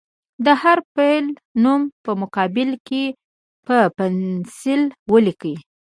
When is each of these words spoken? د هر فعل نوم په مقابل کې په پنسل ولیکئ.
د 0.45 0.47
هر 0.61 0.77
فعل 0.93 1.25
نوم 1.63 1.81
په 2.03 2.11
مقابل 2.21 2.69
کې 2.87 3.03
په 3.67 3.77
پنسل 3.97 4.81
ولیکئ. 5.11 5.55